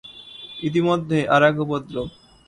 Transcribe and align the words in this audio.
ইতিমধ্যে 0.59 1.17
আর-এক 1.35 1.55
উপদ্রব। 1.63 2.07